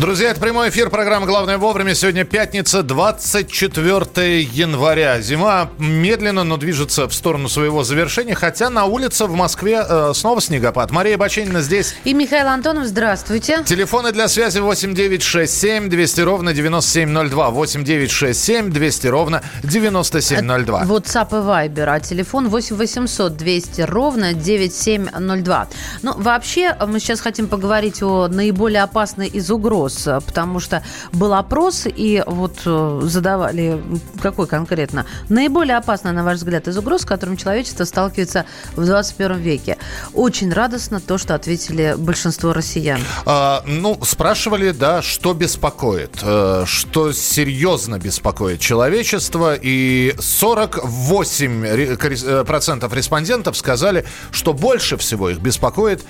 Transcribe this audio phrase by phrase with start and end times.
[0.00, 1.94] Друзья, это прямой эфир программы «Главное вовремя».
[1.94, 5.20] Сегодня пятница, 24 января.
[5.20, 10.40] Зима медленно, но движется в сторону своего завершения, хотя на улице в Москве э, снова
[10.40, 10.92] снегопад.
[10.92, 11.94] Мария Баченина здесь.
[12.04, 13.64] И Михаил Антонов, здравствуйте.
[13.66, 17.50] Телефоны для связи 8967 200 ровно 9702.
[17.50, 20.84] 8967 200 ровно 9702.
[20.84, 25.68] WhatsApp и Viber, а телефон 8 800 200 ровно 9702.
[26.00, 30.82] Ну, вообще, мы сейчас хотим поговорить о наиболее опасной из угроз вопрос, э, потому что
[31.12, 33.82] был опрос, и вот э, задавали,
[34.20, 38.46] какой конкретно, наиболее опасный, на ваш взгляд, из угроз, с которым человечество сталкивается
[38.76, 39.76] в 21 веке.
[40.14, 43.00] Очень радостно то, что ответили большинство россиян.
[43.26, 54.04] А, ну, спрашивали, да, что беспокоит, э, что серьезно беспокоит человечество, и 48% респондентов сказали,
[54.30, 56.04] что больше всего их беспокоит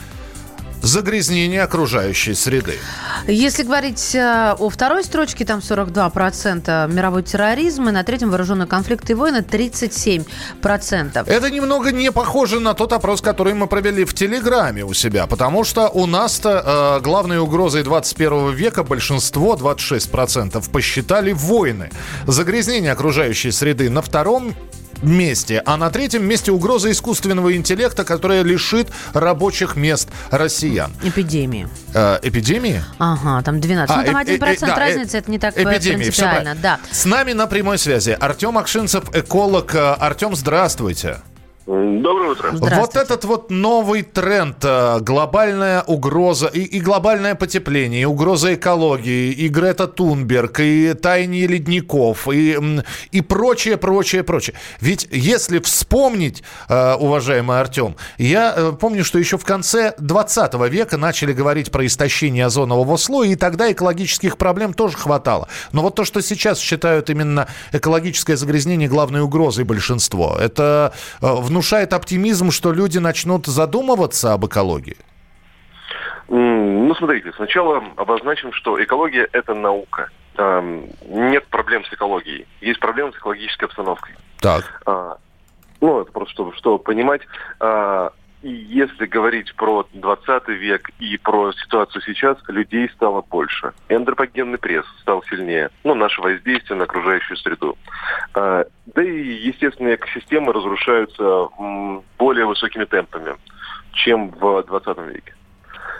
[0.83, 2.79] загрязнение окружающей среды.
[3.27, 9.13] Если говорить э, о второй строчке, там 42% мировой терроризм, и на третьем вооруженные конфликты
[9.13, 10.27] и войны 37%.
[11.27, 15.65] Это немного не похоже на тот опрос, который мы провели в Телеграме у себя, потому
[15.65, 21.91] что у нас-то э, главной угрозой 21 века большинство, 26%, посчитали войны.
[22.27, 24.55] Загрязнение окружающей среды на втором
[25.03, 25.63] месте.
[25.65, 30.93] А на третьем месте угроза искусственного интеллекта, которая лишит рабочих мест россиян.
[31.03, 31.69] Эпидемии.
[31.95, 32.83] Э, эпидемии?
[32.99, 33.95] Ага, там 12.
[33.95, 36.55] А, ну, там 1% э, э, да, разница, это не так эпидемии, принципиально.
[36.55, 36.79] Да.
[36.91, 39.75] С нами на прямой связи Артем Акшинцев, эколог.
[39.75, 41.19] Артем, здравствуйте.
[41.65, 42.51] Доброе утро.
[42.53, 49.31] Вот этот вот новый тренд, э, глобальная угроза и, и глобальное потепление, и угроза экологии,
[49.31, 52.59] и Грета Тунберг, и таяние ледников, и,
[53.13, 54.57] и прочее, прочее, прочее.
[54.81, 60.97] Ведь если вспомнить, э, уважаемый Артем, я э, помню, что еще в конце 20 века
[60.97, 65.47] начали говорить про истощение озонового слоя, и тогда экологических проблем тоже хватало.
[65.71, 71.93] Но вот то, что сейчас считают именно экологическое загрязнение главной угрозой большинство, это в внушает
[71.93, 74.97] оптимизм, что люди начнут задумываться об экологии?
[76.29, 80.09] Ну, смотрите, сначала обозначим, что экология– это наука.
[80.39, 82.47] Нет проблем с экологией.
[82.63, 84.15] Есть проблемы с экологической обстановкой.
[84.41, 84.83] Так.
[84.87, 85.19] А,
[85.83, 87.21] ну, это просто чтобы, чтобы понимать.
[88.43, 93.73] А, и если говорить про 20 век и про ситуацию сейчас, людей стало больше.
[93.89, 95.71] Эндропогенный пресс стал сильнее.
[95.85, 97.77] Ну, наше воздействие на окружающую среду.
[98.35, 101.49] А, да и, естественно, экосистемы разрушаются
[102.19, 103.37] более высокими темпами,
[103.93, 105.35] чем в 20 веке.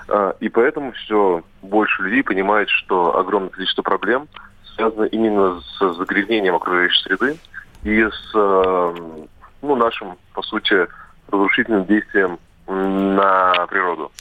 [0.09, 4.29] А, и поэтому все больше людей понимает, что огромное количество проблем
[4.75, 7.37] связано именно с загрязнением окружающей среды
[7.85, 10.89] и с ну, нашим, по сути,
[11.33, 14.13] разрушительным действием на природу.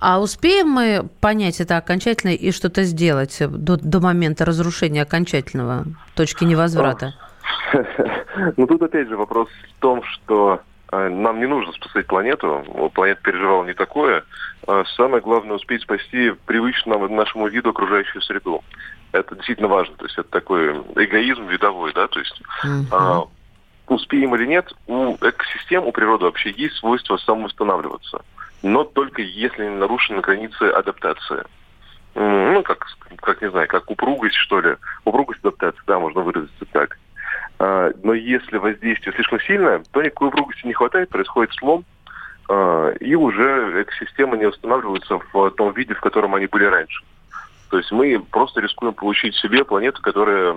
[0.00, 5.84] А успеем мы понять это окончательно и что-то сделать до, до момента разрушения окончательного,
[6.14, 7.14] точки невозврата?
[8.56, 12.64] Ну, тут опять же вопрос в том, что э, нам не нужно спасать планету.
[12.94, 14.24] Планета переживала не такое.
[14.66, 18.62] А самое главное успеть спасти привычного нашему виду окружающую среду.
[19.12, 19.96] Это действительно важно.
[19.96, 23.28] То есть это такой эгоизм видовой, да, то есть uh-huh
[23.88, 28.22] успеем или нет, у экосистем, у природы вообще есть свойство самоустанавливаться.
[28.62, 31.44] Но только если не нарушены границы адаптации.
[32.14, 34.76] Ну, как, как не знаю, как упругость, что ли.
[35.04, 36.98] Упругость адаптации, да, можно выразиться так.
[37.58, 41.84] А, но если воздействие слишком сильное, то никакой упругости не хватает, происходит слом,
[42.48, 47.04] а, и уже экосистемы не восстанавливаются в том виде, в котором они были раньше.
[47.70, 50.54] То есть мы просто рискуем получить себе планету, которая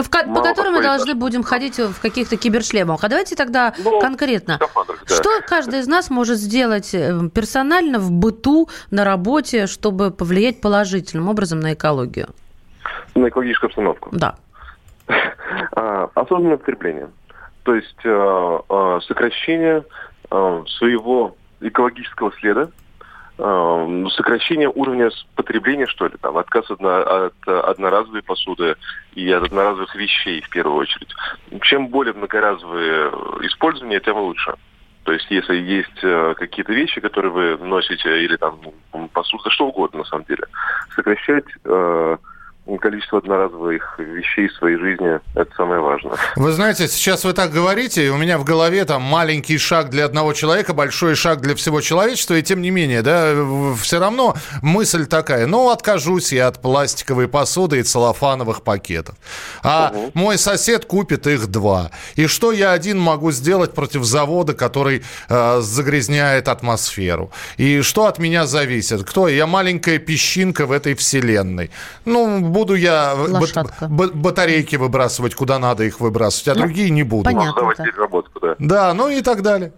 [0.00, 3.04] в, по которым мы должны будем ходить в каких-то кибершлемах.
[3.04, 4.58] А давайте тогда ну, конкретно.
[4.58, 5.14] Да.
[5.14, 11.28] Что каждый из нас может сделать э, персонально в быту, на работе, чтобы повлиять положительным
[11.28, 12.28] образом на экологию?
[13.14, 14.10] На экологическую обстановку?
[14.12, 14.36] Да.
[15.72, 17.10] А, осознанное потребление.
[17.64, 19.84] То есть э, э, сокращение
[20.30, 22.70] своего экологического следа,
[23.38, 28.76] э, сокращение уровня потребления, что ли, там, отказ от, от одноразовой посуды
[29.14, 31.14] и от одноразовых вещей в первую очередь.
[31.62, 33.08] Чем более многоразовые
[33.42, 34.54] использование, тем лучше.
[35.04, 38.60] То есть, если есть э, какие-то вещи, которые вы носите, или там
[39.12, 40.44] посуда, что угодно на самом деле,
[40.94, 42.16] сокращать э,
[42.80, 46.16] количество одноразовых вещей в своей жизни– это самое важное.
[46.36, 50.04] Вы знаете, сейчас вы так говорите, и у меня в голове там маленький шаг для
[50.04, 53.34] одного человека, большой шаг для всего человечества, и тем не менее, да,
[53.80, 59.16] все равно мысль такая, ну, откажусь я от пластиковой посуды и целлофановых пакетов.
[59.62, 60.10] А угу.
[60.14, 61.90] мой сосед купит их два.
[62.14, 67.32] И что я один могу сделать против завода, который э, загрязняет атмосферу?
[67.56, 69.02] И что от меня зависит?
[69.02, 69.28] Кто?
[69.28, 71.70] Я маленькая песчинка в этой вселенной.
[72.04, 73.14] Ну, буду я
[73.88, 77.24] бат- батарейки выбрасывать, куда надо их выбрасывать, а ну, другие не буду.
[77.24, 77.72] Понятно.
[77.74, 78.56] Переработку, да.
[78.58, 79.72] да, ну и так далее.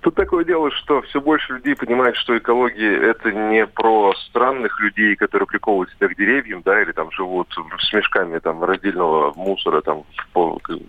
[0.00, 5.14] Тут такое дело, что все больше людей понимают, что экология это не про странных людей,
[5.16, 7.48] которые приковывают себя к деревьям, да, или там живут
[7.78, 10.04] с мешками там раздельного мусора, там,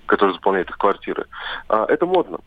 [0.05, 1.25] который заполняет их квартиры.
[1.67, 2.39] А это модно.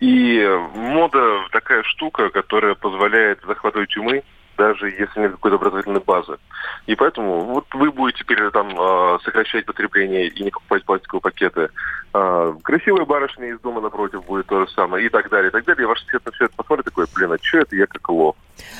[0.00, 0.44] И
[0.74, 4.22] мода такая штука, которая позволяет захватывать умы,
[4.62, 6.38] даже если нет какой-то образовательной базы.
[6.86, 11.68] И поэтому вот вы будете теперь там а, сокращать потребление и не покупать пластиковые пакеты.
[12.14, 15.64] А, красивая барышня из дома напротив будет то же самое и так далее, и так
[15.64, 15.84] далее.
[15.84, 18.36] И ваш сосед на все это посмотрит такой, блин, а что это я как лох?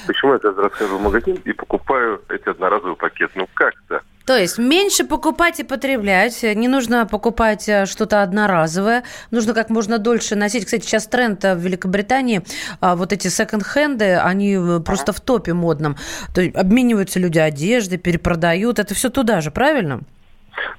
[0.07, 3.33] Почему я каждый раз хожу в магазин и покупаю эти одноразовые пакеты?
[3.37, 4.03] Ну как-то.
[4.27, 6.43] То есть меньше покупать и потреблять.
[6.43, 9.03] Не нужно покупать э, что-то одноразовое.
[9.31, 10.67] Нужно как можно дольше носить.
[10.67, 12.43] Кстати, сейчас тренд э, в Великобритании.
[12.81, 15.97] А, вот эти секонд-хенды, они э, просто в топе модном.
[16.35, 18.79] То есть обмениваются люди одеждой, перепродают.
[18.79, 20.01] Это все туда же, правильно?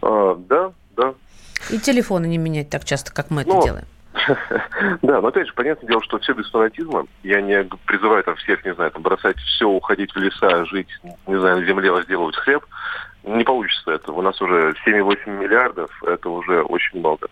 [0.02, 0.72] А, да.
[1.70, 3.86] И телефоны не менять так часто, как мы ну, это делаем.
[5.02, 7.06] Да, но опять же, понятное дело, что все без фанатизма.
[7.24, 10.90] Я не призываю там всех, не знаю, там бросать все, уходить в леса, жить,
[11.28, 12.66] не знаю, на земле возделывать хлеб.
[13.24, 14.12] Не получится это.
[14.12, 17.28] У нас уже 7,8 миллиардов, это уже очень много.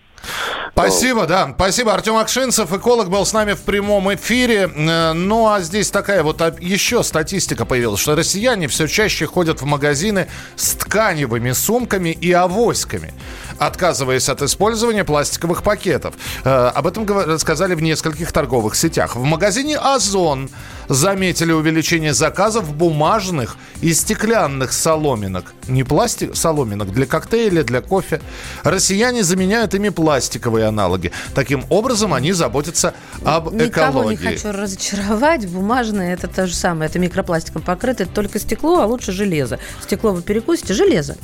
[0.73, 1.51] Спасибо, да.
[1.53, 1.94] Спасибо.
[1.94, 4.71] Артем Акшинцев, эколог, был с нами в прямом эфире.
[4.73, 9.65] Э, ну, а здесь такая вот еще статистика появилась, что россияне все чаще ходят в
[9.65, 13.13] магазины с тканевыми сумками и авоськами,
[13.59, 16.15] отказываясь от использования пластиковых пакетов.
[16.45, 19.15] Э, об этом рассказали в нескольких торговых сетях.
[19.15, 20.50] В магазине «Озон»
[20.88, 25.53] заметили увеличение заказов бумажных и стеклянных соломинок.
[25.68, 28.21] Не пластик, соломинок для коктейля, для кофе.
[28.63, 31.12] Россияне заменяют ими пластик пластиковые аналоги.
[31.34, 32.94] Таким образом, они заботятся
[33.25, 33.66] об экологии.
[33.66, 35.48] Никого не хочу разочаровать.
[35.48, 36.90] Бумажные это то же самое.
[36.90, 38.04] Это микропластиком покрыто.
[38.04, 39.60] Это только стекло, а лучше железо.
[39.84, 41.18] Стекло вы перекусите, железо.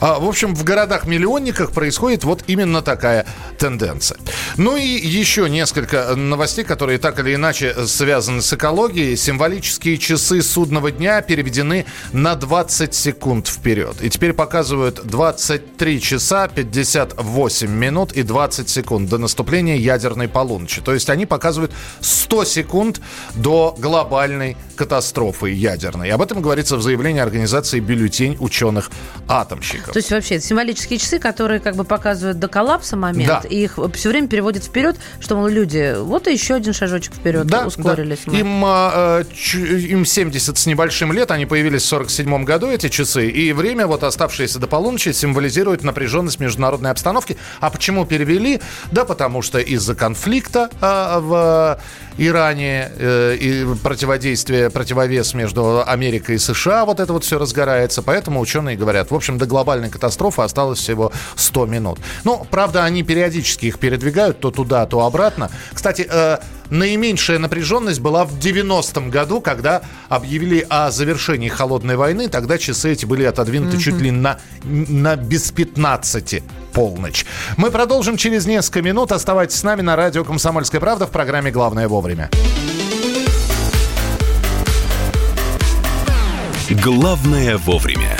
[0.00, 3.26] А, в общем, в городах-миллионниках происходит вот именно такая
[3.58, 4.18] тенденция.
[4.56, 9.16] Ну и еще несколько новостей, которые так или иначе связаны с экологией.
[9.16, 13.96] Символические часы судного дня переведены на 20 секунд вперед.
[14.00, 20.80] И теперь показывают 23 часа 58 минут и 20 секунд до наступления ядерной полуночи.
[20.80, 23.00] То есть они показывают 100 секунд
[23.34, 26.08] до глобальной катастрофы ядерной.
[26.08, 29.92] Об этом говорится в заявлении организации «Бюллетень ученых-атомщиков».
[29.92, 33.42] То есть вообще это символические часы, которые как бы показывают до коллапса момент, да.
[33.46, 37.46] и их все время переводят вперед, что, мол, люди, вот и еще один шажочек вперед,
[37.46, 38.20] да, ускорились.
[38.24, 38.38] Да.
[38.38, 39.24] Им, э,
[39.54, 44.02] им 70 с небольшим лет, они появились в 47 году, эти часы, и время, вот
[44.02, 47.36] оставшееся до полуночи, символизирует напряженность международной обстановки.
[47.60, 48.62] А почему перевели?
[48.92, 51.78] Да потому что из-за конфликта э, в
[52.22, 58.02] Иране э, и противодействие, противовес между Америкой и США, вот это вот все разгорается.
[58.02, 61.98] Поэтому ученые говорят, в общем, до глобальной катастрофы осталось всего 100 минут.
[62.24, 65.50] Ну, правда, они периодически их передвигают то туда, то обратно.
[65.72, 66.38] Кстати, э,
[66.70, 72.28] наименьшая напряженность была в 90-м году, когда объявили о завершении холодной войны.
[72.28, 73.80] Тогда часы эти были отодвинуты mm-hmm.
[73.80, 77.26] чуть ли на, на без 15 полночь.
[77.56, 79.12] Мы продолжим через несколько минут.
[79.12, 82.30] Оставайтесь с нами на радио «Комсомольская правда» в программе «Главное вовремя».
[86.70, 88.16] Главное вовремя.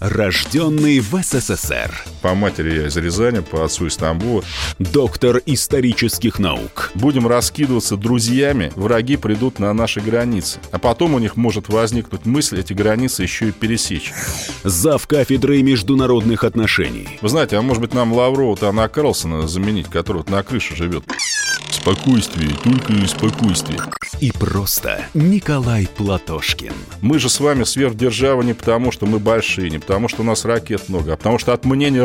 [0.00, 2.15] Рожденный в СССР.
[2.26, 4.42] По матери я из Рязани, по отцу из Тамбова.
[4.80, 6.90] Доктор исторических наук.
[6.96, 10.58] Будем раскидываться друзьями, враги придут на наши границы.
[10.72, 14.12] А потом у них может возникнуть мысль эти границы еще и пересечь.
[14.64, 17.06] Зав кафедрой международных отношений.
[17.22, 21.04] Вы знаете, а может быть нам Лаврова-то Анна Карлсона заменить, который на крыше живет?
[21.70, 23.78] Спокойствие, только и спокойствие.
[24.20, 26.72] И просто Николай Платошкин.
[27.00, 30.44] Мы же с вами сверхдержава не потому, что мы большие, не потому, что у нас
[30.44, 32.04] ракет много, а потому что от мнения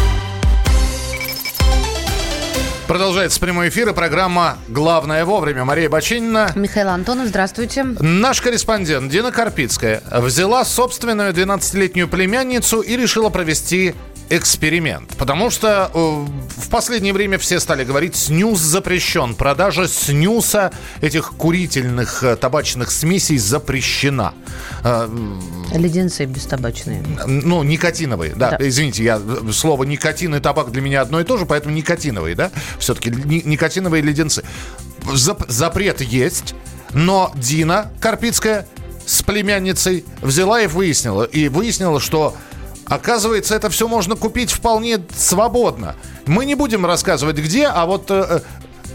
[2.91, 5.63] Продолжается прямой эфир и программа «Главное вовремя».
[5.63, 6.51] Мария Бочинина.
[6.55, 7.85] Михаил Антонов, здравствуйте.
[7.85, 13.95] Наш корреспондент Дина Карпицкая взяла собственную 12-летнюю племянницу и решила провести
[14.31, 15.15] эксперимент.
[15.17, 15.97] Потому что э,
[16.61, 19.35] в последнее время все стали говорить, снюс запрещен.
[19.35, 20.71] Продажа снюса,
[21.01, 24.33] этих курительных э, табачных смесей запрещена.
[24.83, 25.09] Э,
[25.73, 27.03] Леденцы бестабачные.
[27.27, 28.51] Ну, никотиновые, да.
[28.51, 28.57] да.
[28.59, 29.21] Извините, я
[29.51, 32.51] слово никотин и табак для меня одно и то же, поэтому никотиновые, да?
[32.79, 34.43] Все-таки ни, никотиновые леденцы.
[35.13, 36.55] Зап запрет есть,
[36.93, 38.65] но Дина Карпицкая
[39.05, 41.23] с племянницей взяла и выяснила.
[41.23, 42.35] И выяснила, что
[42.91, 45.95] Оказывается, это все можно купить вполне свободно.
[46.27, 48.39] Мы не будем рассказывать где, а вот э, э,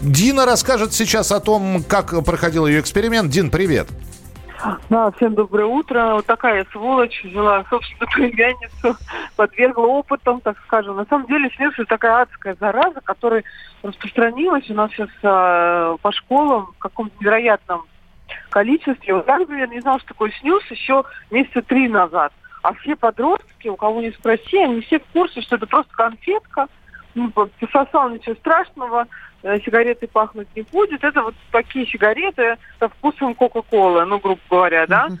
[0.03, 3.31] Дина расскажет сейчас о том, как проходил ее эксперимент.
[3.31, 3.87] Дин, привет.
[4.91, 6.13] Да, всем доброе утро.
[6.13, 8.95] Вот такая сволочь взяла собственную племянницу,
[9.35, 10.95] подвергла опытом, так скажем.
[10.95, 13.43] На самом деле это такая адская зараза, которая
[13.81, 17.81] распространилась у нас сейчас э, по школам в каком-то невероятном
[18.51, 19.23] количестве.
[19.27, 22.31] Я, например, не знал, что такое снюс еще месяца три назад.
[22.67, 26.67] А все подростки, у кого не спроси, они все в курсе, что это просто конфетка,
[27.15, 29.05] ну, пососал ничего страшного,
[29.43, 31.01] э, сигареты пахнуть не будет.
[31.01, 35.07] Это вот такие сигареты со вкусом Кока-Колы, ну, грубо говоря, да.
[35.07, 35.17] Uh-huh.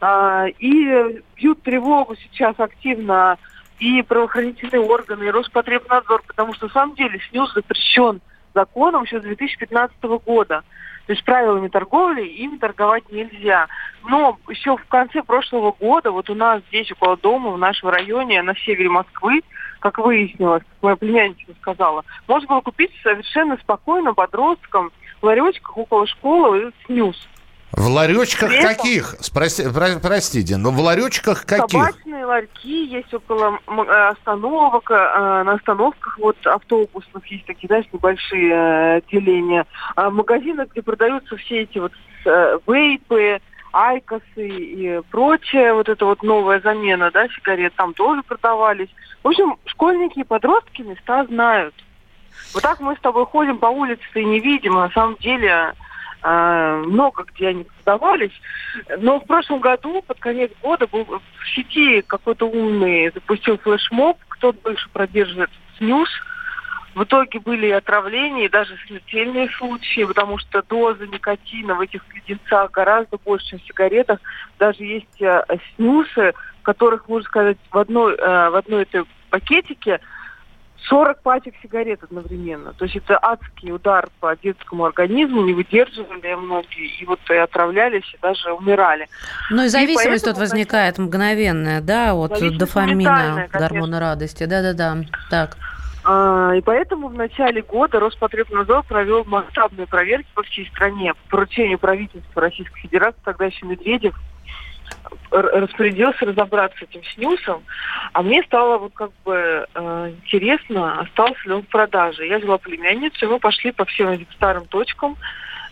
[0.00, 3.38] А, и бьют тревогу сейчас активно
[3.78, 8.20] и правоохранительные органы, и Роспотребнадзор, потому что на самом деле снюс запрещен
[8.54, 10.64] законом еще с 2015 года.
[11.08, 13.66] То есть правилами торговли ими торговать нельзя.
[14.06, 18.42] Но еще в конце прошлого года, вот у нас здесь около дома, в нашем районе,
[18.42, 19.40] на севере Москвы,
[19.80, 26.72] как выяснилось, моя племянница сказала, можно было купить совершенно спокойно подросткам в ларечках около школы
[26.84, 27.16] снюс.
[27.72, 28.68] В ларечках Летом.
[28.68, 29.16] каких?
[29.20, 31.68] Спроси, про, простите, но в ларечках каких?
[31.68, 38.50] Табачные ларьки есть около э, остановок, э, на остановках вот автобусных есть такие, знаешь, небольшие
[38.50, 39.66] э, отделения.
[39.96, 41.92] А в магазинах, где продаются все эти вот
[42.66, 43.40] вейпы,
[43.72, 48.88] айкосы и прочее, вот это вот новая замена, да, сигарет, там тоже продавались.
[49.22, 51.74] В общем, школьники и подростки места знают.
[52.54, 55.74] Вот так мы с тобой ходим по улице и не видим, а на самом деле
[56.22, 58.32] много где они продавались.
[58.98, 61.22] Но в прошлом году, под конец года, был в
[61.54, 66.08] сети какой-то умный запустил флешмоб, кто больше продерживает снюс.
[66.94, 72.72] В итоге были отравления и даже смертельные случаи, потому что доза никотина в этих леденцах
[72.72, 74.18] гораздо больше, чем в сигаретах.
[74.58, 75.44] Даже есть э,
[75.76, 80.00] снюсы, которых, можно сказать, в одной, э, в одной этой пакетике
[80.88, 82.72] 40 пачек сигарет одновременно.
[82.72, 88.04] То есть это адский удар по детскому организму, не выдерживали многие, и вот и отравлялись,
[88.14, 89.06] и даже умирали.
[89.50, 94.44] Ну и зависимость и тут возникает мгновенная, да, от дофамина, гормона радости.
[94.44, 94.98] Да-да-да,
[95.30, 95.56] так.
[96.04, 101.78] А, и поэтому в начале года Роспотребнадзор провел масштабные проверки по всей стране по поручению
[101.78, 104.14] правительства Российской Федерации, тогда еще Медведев,
[105.30, 107.62] распорядился разобраться с этим снюсом,
[108.12, 112.26] а мне стало вот как бы э, интересно, остался ли он в продаже.
[112.26, 115.16] Я взяла племянницу, и мы пошли по всем этим старым точкам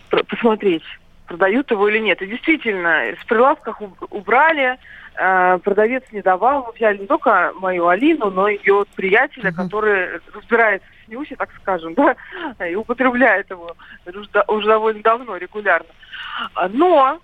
[0.09, 0.83] посмотреть,
[1.27, 2.21] продают его или нет.
[2.21, 4.77] И действительно, с прилавках убрали,
[5.15, 6.65] э, продавец не давал.
[6.67, 9.55] Мы взяли не только мою Алину, но и ее приятеля, uh-huh.
[9.55, 12.15] который разбирается в снюсе, так скажем, да,
[12.67, 15.89] и употребляет его уже, уже довольно давно, регулярно.
[16.69, 17.19] Но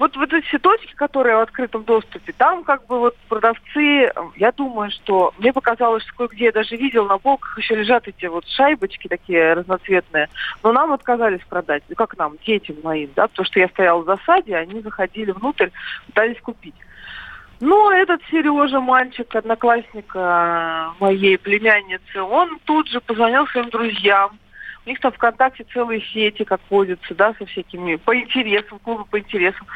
[0.00, 4.90] вот, вот эти точки, которые в открытом доступе, там как бы вот продавцы, я думаю,
[4.90, 9.08] что мне показалось, что кое-где я даже видел на полках еще лежат эти вот шайбочки
[9.08, 10.30] такие разноцветные,
[10.62, 14.06] но нам отказались продать, ну как нам, детям моим, да, потому что я стояла в
[14.06, 15.68] засаде, они заходили внутрь,
[16.06, 16.74] пытались купить.
[17.60, 20.14] Но этот Сережа, мальчик, одноклассник
[20.98, 24.38] моей племянницы, он тут же позвонил своим друзьям,
[24.86, 29.18] у них там ВКонтакте целые сети, как водятся, да, со всякими по интересам, клубы по
[29.18, 29.66] интересам,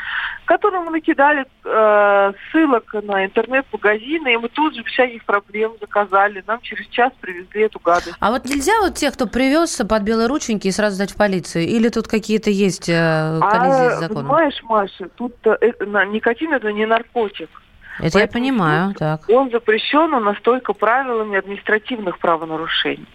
[0.46, 6.42] которым мы накидали э, ссылок на интернет-магазины, и мы тут же всяких проблем заказали.
[6.46, 8.16] Нам через час привезли эту гадость.
[8.18, 11.64] А вот нельзя вот тех, кто привез под белые рученьки и сразу сдать в полицию?
[11.64, 14.26] Или тут какие-то есть э, коллизии а, с законом?
[14.26, 17.50] понимаешь, Маша, тут э, никотин это не наркотик.
[17.98, 19.22] Это Поэтому я понимаю, так.
[19.28, 23.06] Он запрещен он настолько правилами административных правонарушений.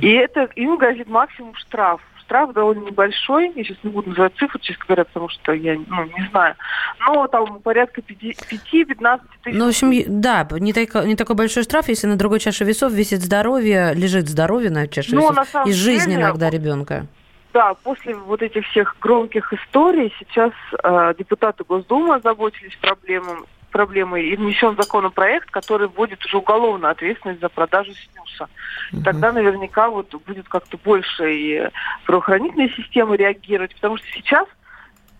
[0.00, 2.00] И это им грозит максимум штраф.
[2.24, 6.04] Штраф довольно небольшой, я сейчас не буду называть цифру, честно говоря, потому что я ну,
[6.04, 6.54] не знаю.
[7.00, 9.58] Но там порядка 5-15 тысяч.
[9.58, 12.92] Ну, в общем, да, не, так, не такой большой штраф, если на другой чаше весов
[12.92, 17.06] висит здоровье, лежит здоровье на чаше ну, весов, на и жизнь деле, иногда ребенка.
[17.52, 23.36] Да, после вот этих всех громких историй сейчас э, депутаты Госдумы озаботились проблемой
[23.72, 28.48] проблемой и внесен законопроект, который вводит уже уголовную ответственность за продажу снюса.
[28.92, 29.02] Угу.
[29.02, 31.68] Тогда наверняка вот будет как-то больше и
[32.06, 34.46] правоохранительная система реагировать, потому что сейчас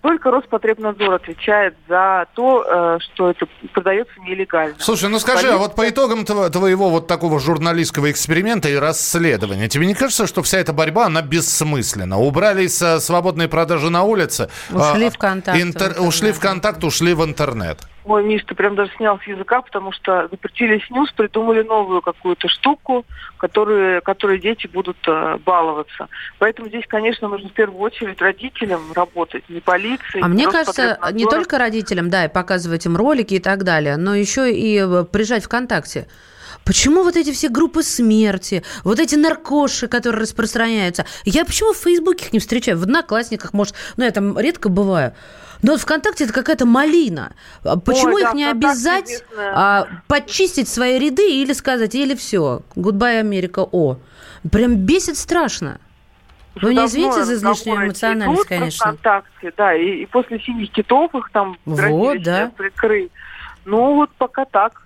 [0.03, 4.75] только Роспотребнадзор отвечает за то, э, что это продается нелегально.
[4.79, 5.55] Слушай, ну скажи, Полиция...
[5.55, 10.43] а вот по итогам твоего вот такого журналистского эксперимента и расследования, тебе не кажется, что
[10.43, 12.19] вся эта борьба, она бессмысленна?
[12.19, 14.51] Убрали со свободной продажи на улице.
[14.71, 15.59] Ушли а, в контакт.
[15.59, 15.95] Интер...
[16.01, 17.79] Ушли в контакт, ушли в интернет.
[18.05, 22.49] Ой, Миш, ты прям даже снял с языка, потому что запретили снюс, придумали новую какую-то
[22.49, 23.05] штуку,
[23.37, 26.09] которую, которой дети будут э, баловаться.
[26.39, 30.21] Поэтому здесь, конечно, нужно в первую очередь родителям работать, не полиции.
[30.21, 34.15] А мне кажется, не только родителям, да, и показывать им ролики и так далее, но
[34.15, 36.09] еще и э, прижать ВКонтакте.
[36.65, 41.07] Почему вот эти все группы смерти, вот эти наркоши, которые распространяются?
[41.25, 42.79] Я почему в Фейсбуке их не встречаю?
[42.79, 45.15] В Одноклассниках, может, ну, я там редко бываю.
[45.63, 47.33] Но вот ВКонтакте это какая-то малина.
[47.63, 52.63] А почему Ой, их да, не обязать а, подчистить свои ряды или сказать, или все,
[52.75, 53.99] гудбай, Америка, о.
[54.51, 55.79] Прям бесит страшно.
[56.57, 58.93] Вы не извините за излишнюю эмоциональность, конечно.
[58.93, 62.51] ВКонтакте, да, и, и после синих китов их там вот, да.
[62.57, 63.11] прикрыть.
[63.65, 64.83] Ну, вот пока так.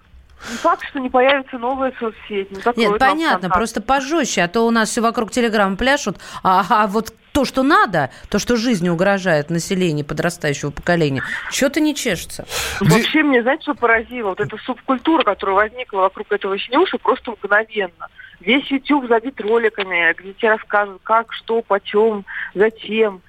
[0.50, 2.50] Не факт, что не появится новая соцсеть.
[2.50, 6.86] Не Нет, понятно, просто пожестче, а то у нас все вокруг Телеграма пляшут, а, а
[6.86, 12.46] вот то, что надо, то, что жизни угрожает населению подрастающего поколения, что-то не чешется.
[12.80, 14.30] Вообще, мне, знаете, что поразило?
[14.30, 18.08] Вот эта субкультура, которая возникла вокруг этого снюша, просто мгновенно.
[18.40, 22.24] Весь YouTube забит роликами, где тебе рассказывают, как, что, почем,
[22.54, 23.20] зачем.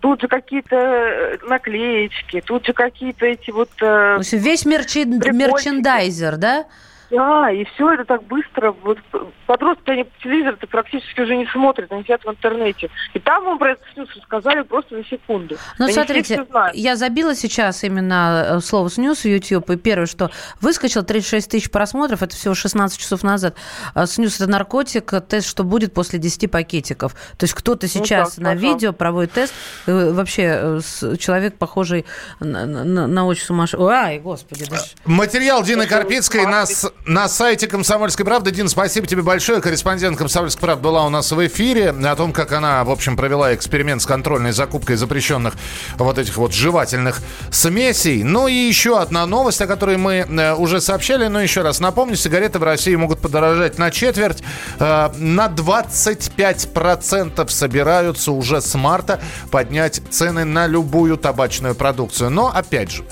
[0.00, 3.70] Тут же какие-то э, наклеечки, тут же какие-то эти вот...
[3.80, 5.04] Э, весь мерчи...
[5.04, 6.66] мерчендайзер, да?
[7.10, 8.72] Да, и все это так быстро.
[8.82, 8.98] Вот
[9.46, 12.90] подростки, они телевизор-то практически уже не смотрят, они сидят в интернете.
[13.14, 15.56] И там вам про это снюс рассказали просто за секунду.
[15.78, 20.30] Ну, они смотрите, я забила сейчас именно э, слово снюс в YouTube, и первое, что
[20.60, 23.56] выскочил 36 тысяч просмотров, это всего 16 часов назад.
[23.94, 27.14] А снюс– это наркотик, тест, что будет после 10 пакетиков.
[27.38, 28.74] То есть кто-то ну сейчас ну, так, на пожалуйста.
[28.74, 29.54] видео проводит тест,
[29.86, 32.04] э, вообще э, человек, похожий
[32.40, 33.88] на, на, на очень сумасшедший.
[33.88, 34.66] Ай, господи.
[34.68, 34.82] Даже...
[35.06, 38.50] Материал Дины Карпицкой нас на сайте «Комсомольской правды».
[38.50, 39.62] Дин, спасибо тебе большое.
[39.62, 41.90] Корреспондент «Комсомольской правды» была у нас в эфире.
[41.90, 45.54] О том, как она, в общем, провела эксперимент с контрольной закупкой запрещенных
[45.96, 48.22] вот этих вот жевательных смесей.
[48.22, 52.14] Ну и еще одна новость, о которой мы э, уже сообщали, но еще раз напомню.
[52.14, 54.42] Сигареты в России могут подорожать на четверть.
[54.78, 59.18] Э, на 25% собираются уже с марта
[59.50, 62.28] поднять цены на любую табачную продукцию.
[62.28, 63.04] Но, опять же,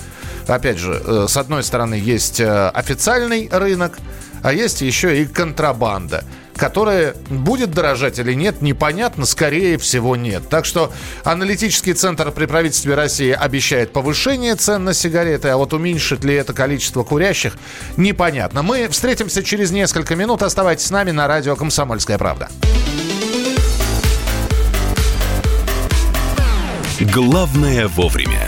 [0.47, 3.97] опять же, э, с одной стороны, есть э, официальный рынок,
[4.43, 6.23] а есть еще и контрабанда
[6.57, 10.49] которая будет дорожать или нет, непонятно, скорее всего нет.
[10.49, 10.91] Так что
[11.23, 16.53] аналитический центр при правительстве России обещает повышение цен на сигареты, а вот уменьшит ли это
[16.53, 17.53] количество курящих,
[17.95, 18.63] непонятно.
[18.63, 20.41] Мы встретимся через несколько минут.
[20.41, 22.49] Оставайтесь с нами на радио «Комсомольская правда».
[26.99, 28.47] Главное вовремя.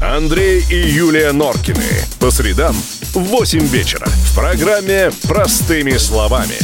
[0.00, 1.82] Андрей и Юлия Норкины.
[2.20, 2.74] По средам
[3.14, 4.06] в 8 вечера.
[4.06, 6.54] В программе «Простыми словами».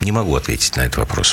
[0.00, 1.32] Не могу ответить на этот вопрос.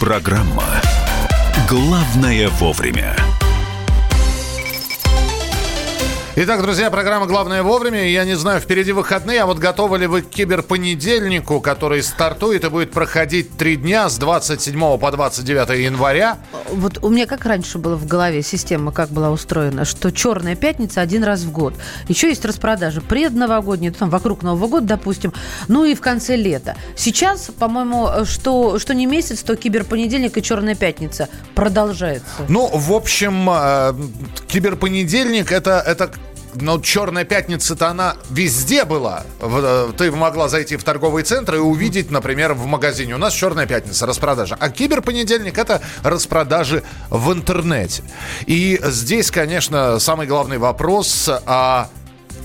[0.00, 0.82] Программа
[1.68, 3.16] «Главное вовремя».
[6.38, 8.06] Итак, друзья, программа «Главное вовремя».
[8.06, 12.68] Я не знаю, впереди выходные, а вот готовы ли вы к киберпонедельнику, который стартует и
[12.68, 16.36] будет проходить три дня с 27 по 29 января?
[16.70, 21.00] Вот у меня как раньше было в голове система, как была устроена, что черная пятница
[21.00, 21.72] один раз в год.
[22.06, 25.32] Еще есть распродажи предновогодние, там вокруг Нового года, допустим,
[25.68, 26.76] ну и в конце лета.
[26.96, 32.26] Сейчас, по-моему, что, что не месяц, то киберпонедельник и черная пятница продолжается.
[32.50, 33.94] Ну, в общем, э,
[34.48, 36.10] киберпонедельник это, это
[36.60, 39.24] но Черная пятница-то она везде была.
[39.40, 43.14] Э, ты могла зайти в торговый центр и увидеть, например, в магазине.
[43.14, 44.56] У нас Черная пятница, распродажа.
[44.58, 48.02] А киберпонедельник это распродажи в интернете.
[48.46, 51.88] И здесь, конечно, самый главный вопрос, а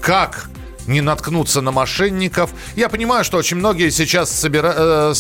[0.02, 0.51] как
[0.88, 2.52] не наткнуться на мошенников.
[2.76, 4.74] Я понимаю, что очень многие сейчас собира...
[4.76, 5.14] э,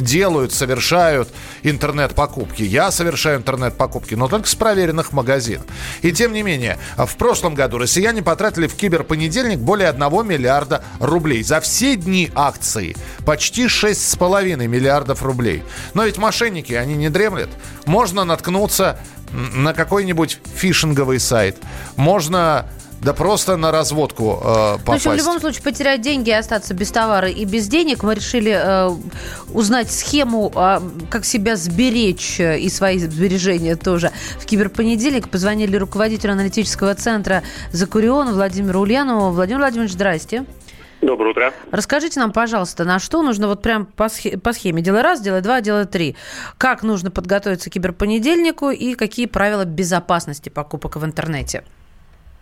[0.00, 1.28] делают, совершают
[1.62, 2.62] интернет-покупки.
[2.62, 5.66] Я совершаю интернет-покупки, но только с проверенных магазинов.
[6.02, 11.42] И тем не менее, в прошлом году россияне потратили в киберпонедельник более 1 миллиарда рублей.
[11.42, 15.62] За все дни акции почти 6,5 миллиардов рублей.
[15.94, 17.50] Но ведь мошенники, они не дремлят.
[17.86, 18.98] Можно наткнуться
[19.32, 21.56] на какой-нибудь фишинговый сайт.
[21.96, 22.66] Можно
[23.02, 25.06] да просто на разводку э, Ну, в попасть.
[25.06, 28.52] общем, в любом случае, потерять деньги и остаться без товара и без денег, мы решили
[28.52, 28.90] э,
[29.52, 34.10] узнать схему, а, как себя сберечь э, и свои сбережения тоже.
[34.40, 39.30] В киберпонедельник позвонили руководителю аналитического центра «Закурион» Владимиру Ульянову.
[39.30, 40.44] Владимир Владимирович, здрасте.
[41.02, 41.52] Доброе утро.
[41.70, 45.42] Расскажите нам, пожалуйста, на что нужно вот прям по, схе- по схеме делай раз, делай
[45.42, 46.16] два, делай три.
[46.56, 51.62] Как нужно подготовиться к киберпонедельнику и какие правила безопасности покупок в интернете?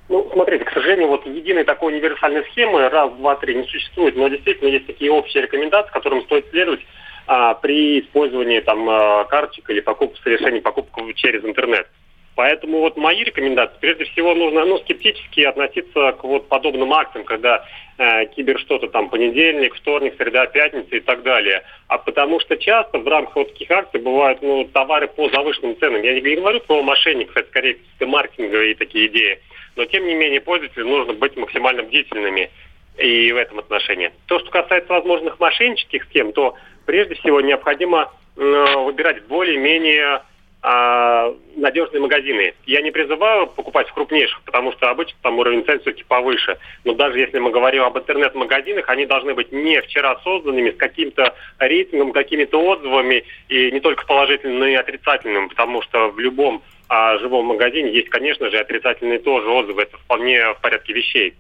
[0.09, 4.29] Ну, смотрите, к сожалению, вот единой такой универсальной схемы раз, два, три не существует, но
[4.29, 6.81] действительно есть такие общие рекомендации, которым стоит следовать
[7.27, 11.89] а, при использовании там а, карточек или покуп, совершении покупок через интернет.
[12.35, 17.65] Поэтому вот мои рекомендации, прежде всего, нужно ну, скептически относиться к вот подобным акциям, когда
[17.97, 21.63] э, кибер что-то там понедельник, вторник, среда, пятница и так далее.
[21.87, 26.03] А потому что часто в рамках вот таких акций бывают ну, товары по завышенным ценам.
[26.03, 29.39] Я не говорю про мошенников, это скорее маркетинговые такие идеи.
[29.77, 32.51] Но тем не менее пользователям нужно быть максимально бдительными
[32.99, 34.13] и в этом отношении.
[34.27, 36.55] То, что касается возможных мошеннических схем, то
[36.87, 40.23] прежде всего необходимо э, выбирать более-менее
[40.67, 42.55] а, надежные магазины.
[42.65, 46.57] Я не призываю покупать в крупнейших, потому что обычно там уровень цен все-таки повыше.
[46.85, 51.35] Но даже если мы говорим об интернет-магазинах, они должны быть не вчера созданными, с каким-то
[51.59, 57.19] рейтингом, какими-то отзывами, и не только положительным, но и отрицательным, потому что в любом а,
[57.19, 59.83] живом магазине есть, конечно же, отрицательные тоже отзывы.
[59.83, 61.35] Это вполне в порядке вещей.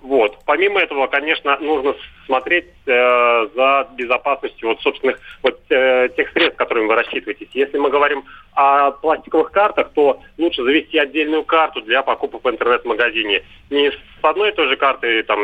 [0.00, 0.38] Вот.
[0.44, 1.94] Помимо этого, конечно, нужно
[2.26, 7.48] смотреть э, за безопасностью вот собственных вот э, тех средств, которыми вы рассчитываетесь.
[7.52, 13.42] Если мы говорим о пластиковых картах, то лучше завести отдельную карту для покупок в интернет-магазине.
[13.70, 15.40] Не с одной и той же карты, там,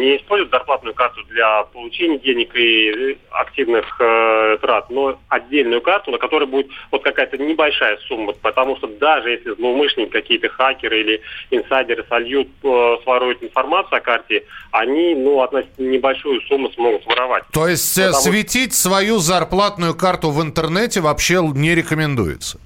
[0.00, 6.18] не использовать зарплатную карту для получения денег и активных э, трат, но отдельную карту, на
[6.18, 12.04] которой будет вот какая-то небольшая сумма, потому что даже если злоумышленники, какие-то хакеры или инсайдеры
[12.08, 17.44] сольют, э, своруют информацию о карте, они, ну, относительно небольшую сумму смогут воровать.
[17.52, 22.58] То есть э, Потому- светить свою зарплатную карту в интернете вообще не рекомендуется.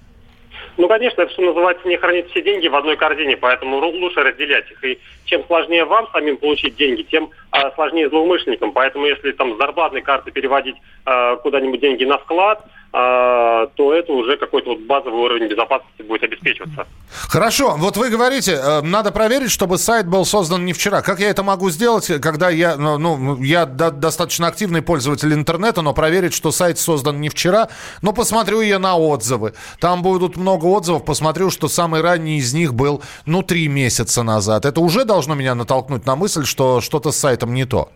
[0.76, 4.70] Ну, конечно, это что называется не хранить все деньги в одной корзине, поэтому лучше разделять
[4.70, 4.82] их.
[4.84, 8.72] И чем сложнее вам самим получить деньги, тем а, сложнее злоумышленникам.
[8.72, 14.36] Поэтому если там с зарплатной карты переводить а, куда-нибудь деньги на склад, то это уже
[14.36, 16.86] какой-то вот базовый уровень безопасности будет обеспечиваться.
[17.28, 21.00] Хорошо, вот вы говорите, э, надо проверить, чтобы сайт был создан не вчера.
[21.02, 25.82] Как я это могу сделать, когда я, ну, ну, я до- достаточно активный пользователь интернета,
[25.82, 27.68] но проверить, что сайт создан не вчера,
[28.02, 29.54] ну, посмотрю я на отзывы.
[29.78, 34.64] Там будут много отзывов, посмотрю, что самый ранний из них был, ну, три месяца назад.
[34.64, 37.90] Это уже должно меня натолкнуть на мысль, что что-то с сайтом не то.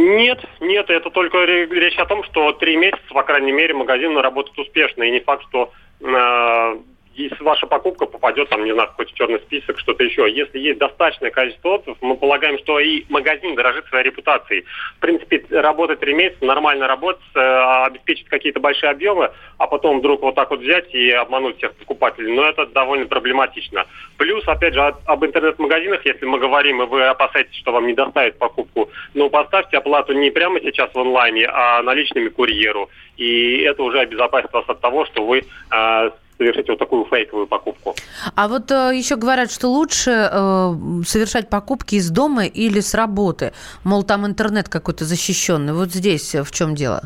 [0.00, 4.16] Нет, нет, это только ре- речь о том, что три месяца, по крайней мере, магазин
[4.16, 5.02] работает успешно.
[5.02, 6.78] И не факт, что э,
[7.24, 10.30] если ваша покупка попадет, там, не знаю, в какой-то черный список, что-то еще.
[10.30, 14.64] Если есть достаточное количество отзывов, мы полагаем, что и магазин дорожит своей репутацией.
[14.96, 20.22] В принципе, работать три месяца, нормально работать, э, обеспечить какие-то большие объемы, а потом вдруг
[20.22, 22.32] вот так вот взять и обмануть всех покупателей.
[22.32, 23.86] Но это довольно проблематично.
[24.16, 28.38] Плюс, опять же, об интернет-магазинах, если мы говорим, и вы опасаетесь, что вам не доставят
[28.38, 32.90] покупку, ну, поставьте оплату не прямо сейчас в онлайне, а наличными курьеру.
[33.16, 37.94] И это уже обезопасит вас от того, что вы э, совершите вот такую фейковую покупку.
[38.34, 40.72] А вот э, еще говорят, что лучше э,
[41.04, 43.52] совершать покупки из дома или с работы.
[43.84, 45.74] Мол, там интернет какой-то защищенный.
[45.74, 47.02] Вот здесь э, в чем дело?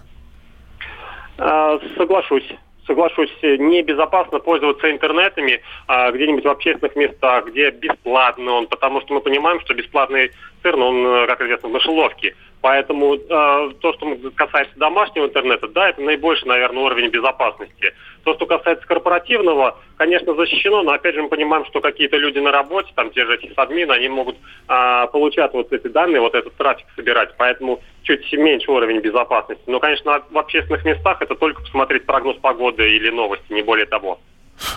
[1.38, 2.48] Э, Соглашусь.
[2.86, 9.20] Соглашусь, небезопасно пользоваться интернетами а, где-нибудь в общественных местах, где бесплатно он, потому что мы
[9.22, 12.36] понимаем, что бесплатный сыр, ну, он, э, как известно, в мышеловке.
[12.64, 17.92] Поэтому э, то, что касается домашнего интернета, да, это наибольший, наверное, уровень безопасности.
[18.24, 22.52] То, что касается корпоративного, конечно, защищено, но опять же мы понимаем, что какие-то люди на
[22.52, 26.86] работе, там те же сисадмины, они могут а, получать вот эти данные, вот этот трафик
[26.96, 29.64] собирать, поэтому чуть меньше уровень безопасности.
[29.66, 34.20] Но, конечно, в общественных местах это только посмотреть прогноз погоды или новости, не более того.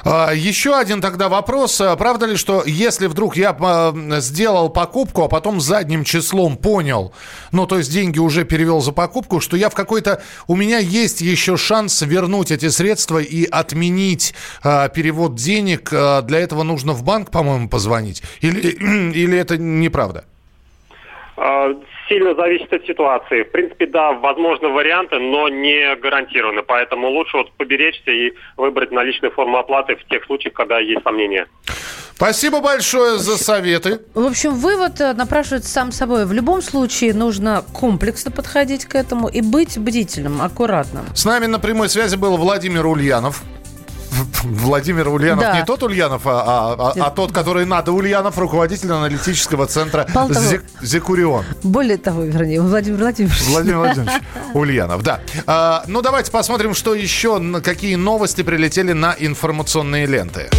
[0.03, 1.79] А, Еще один тогда вопрос.
[1.81, 7.13] А, Правда ли, что если вдруг я а, сделал покупку, а потом задним числом понял,
[7.51, 10.21] ну, то есть деньги уже перевел за покупку, что я в какой-то...
[10.47, 15.89] У меня есть еще шанс вернуть эти средства и отменить перевод денег.
[15.89, 18.23] Для этого нужно в банк, по-моему, позвонить.
[18.41, 18.69] Или,
[19.13, 20.25] или это неправда?
[22.09, 23.43] Сильно зависит от ситуации.
[23.43, 26.63] В принципе, да, возможны варианты, но не гарантированно.
[26.63, 31.47] Поэтому лучше вот поберечься и выбрать наличную форму оплаты в тех случаях, когда есть сомнения.
[32.15, 33.99] Спасибо большое за советы.
[34.15, 36.25] В общем, вывод э, напрашивается сам собой.
[36.25, 41.05] В любом случае нужно комплексно подходить к этому и быть бдительным, аккуратным.
[41.13, 43.43] С нами на прямой связи был Владимир Ульянов.
[44.43, 45.59] Владимир Ульянов Да.
[45.59, 46.31] не тот Ульянов, а,
[46.77, 51.45] а- а- а тот, который надо Ульянов, руководитель аналитического центра Мало того- Зе- Зекурион.
[51.63, 53.41] Более того, вернее, Владимир Владимирович.
[53.47, 54.21] Владимир Владимирович
[54.53, 55.19] Ульянов, да.
[55.45, 60.49] А, ну, давайте посмотрим, что еще, какие новости прилетели на информационные ленты.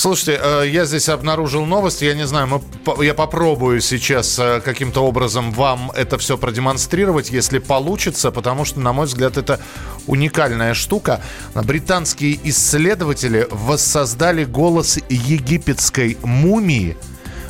[0.00, 5.04] Слушайте, э, я здесь обнаружил новость, я не знаю, мы, я попробую сейчас э, каким-то
[5.04, 9.60] образом вам это все продемонстрировать, если получится, потому что, на мой взгляд, это
[10.06, 11.20] уникальная штука.
[11.54, 16.96] Британские исследователи воссоздали голос египетской мумии,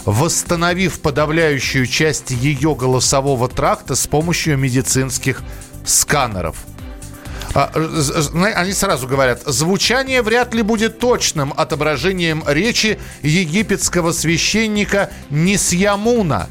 [0.05, 5.43] восстановив подавляющую часть ее голосового тракта с помощью медицинских
[5.85, 6.57] сканеров.
[7.55, 15.11] А, з- зна- Они сразу говорят, звучание вряд ли будет точным отображением речи египетского священника
[15.31, 16.47] Нисьямуна.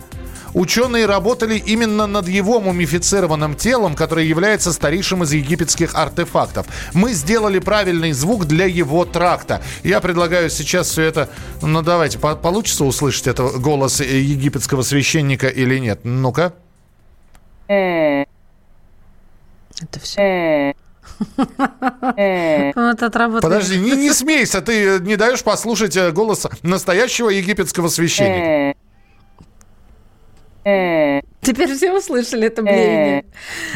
[0.53, 6.65] Ученые работали именно над его мумифицированным телом, которое является старейшим из египетских артефактов.
[6.93, 9.61] Мы сделали правильный звук для его тракта.
[9.83, 11.29] Я предлагаю сейчас все это...
[11.61, 15.99] Ну, давайте, по- получится услышать это голос э, египетского священника или нет?
[16.03, 16.53] Ну-ка.
[19.81, 20.73] Это все.
[21.19, 23.41] Вот отработали.
[23.41, 28.77] Подожди, не, не смейся, ты э, не даешь послушать э, голос настоящего египетского священника.
[31.49, 33.25] Теперь все услышали это блеяние.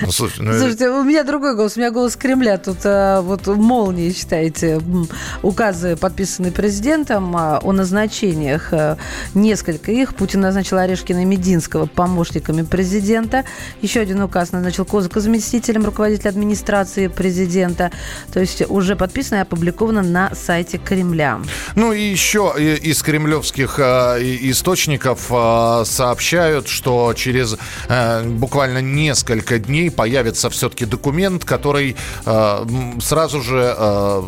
[0.04, 2.60] Ну, слушай, ну, Слушайте, у меня другой голос, у меня голос Кремля.
[2.60, 4.80] Тут а, вот молнии, считаете,
[5.42, 8.74] указы, подписанные президентом а, о назначениях.
[8.74, 8.98] а,
[9.34, 10.14] Несколько их.
[10.14, 13.44] Путин назначил Орешкина и Мединского помощниками президента.
[13.82, 17.92] Еще один указ назначил Козыка заместителем руководителя администрации президента.
[18.32, 21.42] То есть уже подписано и опубликовано на сайте Кремля.
[21.74, 27.58] Ну и еще э, из кремлевских э, источников э, сообщают, что через
[27.88, 31.96] э, буквально несколько дней появится все-таки документ, который
[32.26, 32.66] э,
[33.02, 34.22] сразу же э,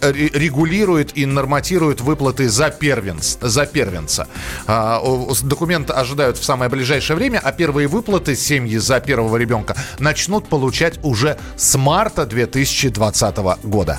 [0.00, 4.26] э, регулирует и норматирует выплаты за, первенц, за первенца.
[4.66, 10.48] С- Документ ожидают в самое ближайшее время, а первые выплаты семьи за первого ребенка начнут
[10.48, 13.98] получать уже с марта 2020 года.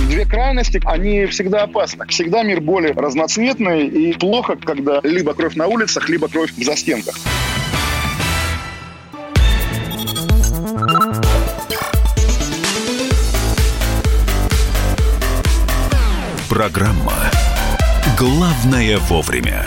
[0.00, 2.06] Две крайности, они всегда опасны.
[2.08, 7.14] Всегда мир более разноцветный и плохо, когда либо кровь на улицах, либо кровь в застенках.
[16.48, 17.12] Программа
[18.16, 19.64] «Главное вовремя».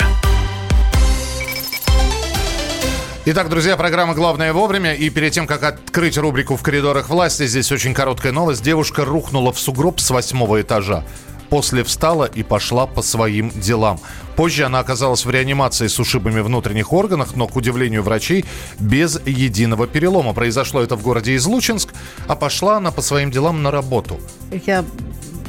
[3.30, 4.94] Итак, друзья, программа «Главное вовремя».
[4.94, 8.64] И перед тем, как открыть рубрику «В коридорах власти», здесь очень короткая новость.
[8.64, 11.04] Девушка рухнула в сугроб с восьмого этажа.
[11.50, 14.00] После встала и пошла по своим делам.
[14.38, 18.46] Позже она оказалась в реанимации с ушибами внутренних органов, но, к удивлению врачей,
[18.80, 20.32] без единого перелома.
[20.32, 21.94] Произошло это в городе Излучинск,
[22.30, 24.22] а пошла она по своим делам на работу.
[24.66, 24.86] Я,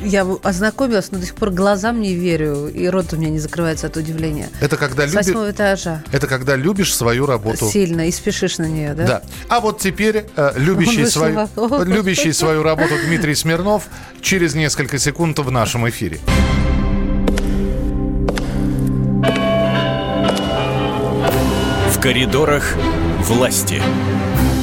[0.02, 3.87] я ознакомилась, но до сих пор глазам не верю, и рот у меня не закрывается
[3.88, 4.48] от удивления.
[4.61, 6.02] Это когда, С люби- восьмого этажа.
[6.12, 7.66] это когда любишь свою работу.
[7.66, 9.06] Сильно, и спешишь на нее, да?
[9.06, 9.22] Да.
[9.48, 13.84] А вот теперь э, любящий, свою, в любящий свою работу Дмитрий Смирнов
[14.20, 16.20] через несколько секунд в нашем эфире.
[21.90, 22.74] В коридорах
[23.22, 23.82] власти.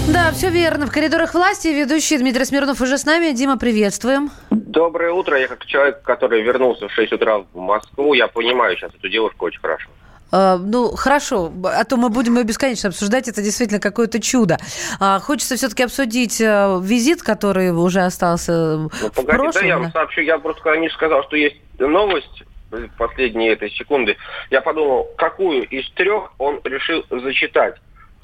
[0.07, 0.87] Да, все верно.
[0.87, 3.33] В коридорах власти ведущий Дмитрий Смирнов уже с нами.
[3.33, 4.31] Дима, приветствуем.
[4.75, 5.39] Доброе утро.
[5.39, 9.45] Я как человек, который вернулся в 6 утра в Москву, я понимаю сейчас эту девушку
[9.45, 9.89] очень хорошо.
[10.33, 14.57] Э, ну, хорошо, а то мы будем ее бесконечно обсуждать, это действительно какое-то чудо.
[14.99, 19.51] А, хочется все-таки обсудить э, визит, который уже остался Ну, в погоди, прошлом.
[19.53, 20.21] да, я вам сообщу.
[20.21, 24.17] Я просто когда Миша сказал, что есть новость в последние этой секунды,
[24.51, 27.75] я подумал, какую из трех он решил зачитать.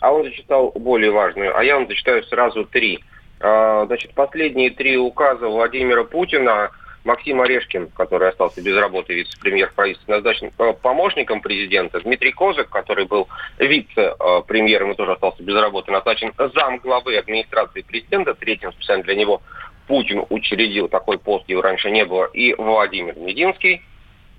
[0.01, 3.01] А он зачитал более важную, а я вам зачитаю сразу три.
[3.41, 6.71] А, Значит, последние три указа Владимира Путина
[7.03, 11.99] Максим Орешкин, который остался без работы, вице-премьер правительства, назначен э, помощником президента.
[11.99, 13.27] Дмитрий Козак, который был
[13.57, 18.35] вице-премьером и тоже остался без работы, назначен зам главы администрации президента.
[18.35, 19.41] Третьим специально для него
[19.87, 22.25] Путин учредил такой пост, его раньше не было.
[22.25, 23.81] И Владимир Мединский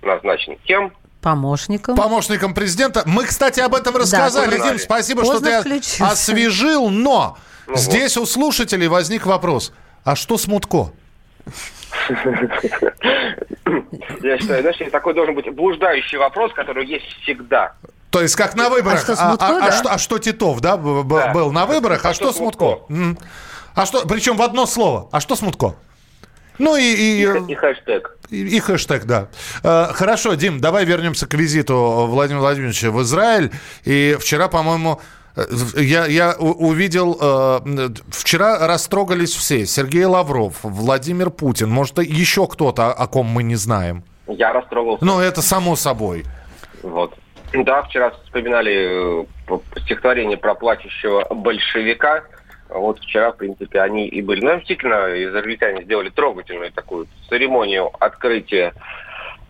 [0.02, 0.92] назначен кем?
[1.20, 1.96] Помощником.
[1.96, 3.02] Помощником президента.
[3.06, 4.56] Мы, кстати, об этом рассказали.
[4.56, 6.06] тоже Дим, спасибо, Поздно что ты включился.
[6.06, 7.36] освежил, но
[7.66, 9.72] Ну здесь у слушателей возник вопрос.
[10.04, 10.90] А что с Мутко?
[14.22, 17.72] Я считаю, знаешь, такой должен быть блуждающий вопрос, который есть всегда.
[18.10, 19.00] То есть как на выборах.
[19.00, 21.32] что, Смутко, а, а что, а что Титов, да, б- б- Да.
[21.32, 22.80] был на выборах, а, А что что с Мутко?
[22.90, 23.18] М.
[23.74, 25.08] А что, причем в одно слово.
[25.12, 25.74] А что с Мутко?
[26.58, 28.18] Ну и, и, И хэштег.
[28.28, 29.28] и- и хэштег, да.
[29.64, 33.50] Э, Хорошо, Дим, давай вернемся к визиту Владимира Владимировича в Израиль.
[33.84, 35.21] И вчера, по-моему, э,
[35.76, 39.66] я, я увидел, э, вчера растрогались все.
[39.66, 44.04] Сергей Лавров, Владимир Путин, может, еще кто-то, о ком мы не знаем.
[44.26, 45.04] Я растрогался.
[45.04, 46.24] Ну, это само собой.
[46.82, 47.14] Вот.
[47.52, 52.24] Да, вчера вспоминали э, стихотворение про плачущего большевика.
[52.68, 54.42] Вот вчера, в принципе, они и были.
[54.42, 58.72] Ну, действительно, израильтяне сделали трогательную такую церемонию открытия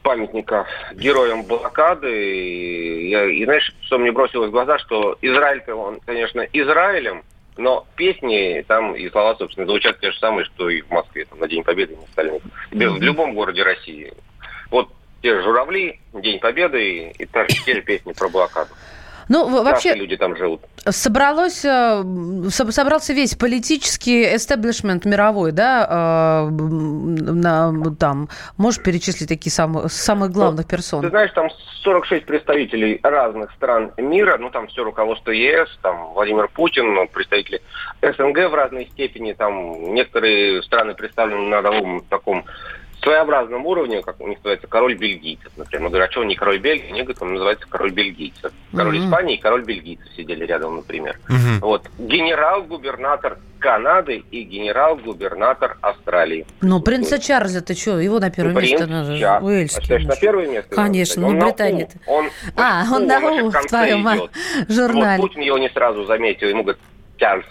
[0.03, 2.11] памятника героям блокады.
[2.11, 7.23] И, я- и знаешь, что мне бросилось в глаза, что Израиль-то, он, конечно, Израилем,
[7.57, 11.39] но песни там и слова, собственно, звучат те же самые, что и в Москве, там,
[11.39, 12.43] на День Победы и на остальных.
[12.71, 14.13] В любом городе России.
[14.71, 14.89] Вот
[15.23, 18.71] те же журавли, День Победы и, и та же песни про блокаду.
[19.29, 20.61] Ну, в- Наши вообще, люди там живут.
[20.89, 22.03] собралось, э,
[22.51, 30.31] со- собрался весь политический эстеблишмент мировой, да, э, на, там, можешь перечислить такие самые, самых
[30.33, 31.09] главных Ты персон?
[31.09, 31.49] знаешь, там
[31.83, 37.61] 46 представителей разных стран мира, ну там все руководство ЕС, там Владимир Путин, ну, представители
[38.03, 42.45] СНГ в разной степени, там некоторые страны представлены на новом таком
[43.03, 45.83] своеобразном уровне, как у них называется король бельгийцев, например.
[45.85, 46.89] Мы говорим, а что он не король Бельгии?
[46.91, 48.53] Они говорят, он называется король бельгийцев.
[48.75, 49.07] Король Мгм.
[49.07, 51.19] Испании и король бельгийцев сидели рядом, например.
[51.29, 51.61] Мгм.
[51.61, 51.89] Вот.
[51.99, 56.47] Генерал-губернатор Канады и генерал-губернатор Австралии.
[56.61, 59.19] Ну, принца Чарльза, ты что, его на первое Ну, место принц надо?
[59.19, 59.45] Чарльз.
[59.47, 59.79] Уэльский.
[59.79, 60.75] А считаешь, на первое место?
[60.75, 61.47] Конечно, Он ну.
[62.07, 62.11] «У».
[62.13, 64.31] Он, А, он на «У» в твоем идет.
[64.69, 65.21] журнале.
[65.23, 66.81] Вот Путин его не сразу заметил, ему говорит,
[67.19, 67.47] Чарльз.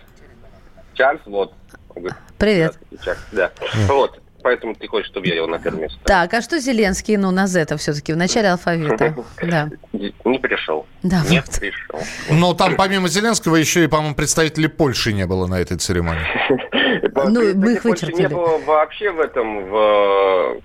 [0.94, 1.54] Чарльз, вот.
[1.96, 2.78] Говорит, Привет.
[3.04, 3.52] Чарльз, да.
[3.88, 4.21] Вот.
[4.42, 6.00] Поэтому ты хочешь, чтобы я его на первое место.
[6.04, 9.16] Так, а что Зеленский, ну, на Z все-таки, в начале алфавита?
[9.42, 9.70] Да.
[9.92, 10.86] Не пришел.
[11.04, 11.60] Да, Не вот.
[11.60, 12.00] пришел.
[12.30, 16.22] Но там помимо Зеленского еще и, по-моему, представителей Польши не было на этой церемонии.
[17.14, 18.28] Ну, мы их Больше не вычеркнули.
[18.28, 20.62] было вообще в этом, в,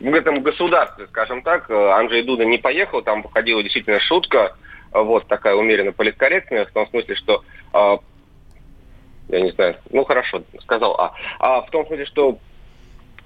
[0.00, 1.68] в этом государстве, скажем так.
[1.70, 4.56] Анджей Дуда не поехал, там походила действительно шутка,
[4.92, 7.98] вот такая умеренно политкорректная, в том смысле, что а,
[9.28, 11.12] я не знаю, ну хорошо, сказал А.
[11.38, 12.38] А в том смысле, что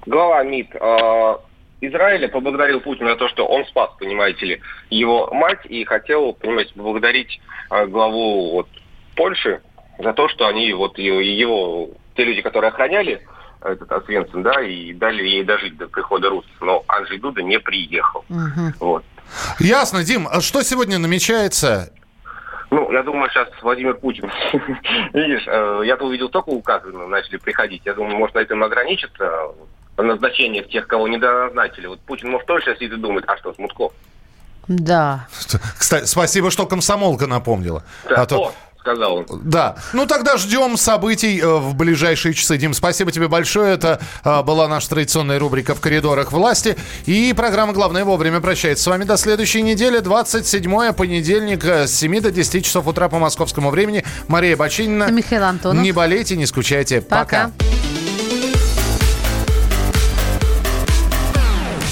[0.07, 1.41] глава МИД а,
[1.81, 6.73] Израиля поблагодарил Путина за то, что он спас, понимаете ли, его мать и хотел, понимаете,
[6.75, 7.41] поблагодарить
[7.71, 8.69] а, главу вот,
[9.17, 9.61] Польши
[9.99, 13.21] за то, что они вот его, его те люди, которые охраняли
[13.63, 18.25] этот Освенцим, да, и дали ей дожить до прихода русских, но Анджей Дуда не приехал.
[18.29, 18.75] Мгм.
[18.79, 19.05] Вот.
[19.59, 21.91] Ясно, Дим, а что сегодня намечается?
[22.71, 24.31] Ну, я думаю, сейчас Владимир Путин.
[25.15, 27.83] Видишь, э, я-то увидел только указы ну, начали приходить.
[27.85, 29.49] Я думаю, может, на этом ограничится
[29.97, 31.87] э, назначение тех, кого не назначили.
[31.87, 33.93] Вот Путин, может, тоже сейчас сидит и думает, а что, Смутков?
[34.69, 35.27] Да.
[35.79, 37.83] Кстати, спасибо, что комсомолка напомнила.
[38.09, 39.27] Да, А то- о, сказал он.
[39.45, 39.77] Да.
[39.93, 42.57] Ну тогда ждем событий э, в ближайшие часы.
[42.57, 43.75] Дим, спасибо тебе большое.
[43.75, 46.77] Это э, была наша традиционная рубрика «В коридорах власти».
[47.07, 49.99] И программа «Главное вовремя» прощается с вами до следующей недели.
[49.99, 54.05] 27 понедельник э, с 7 до 10 часов утра по московскому времени.
[54.29, 55.11] Мария Бочинина.
[55.11, 55.83] Михаил Антонов.
[55.83, 57.01] Не болейте, не скучайте.
[57.03, 57.51] Пока.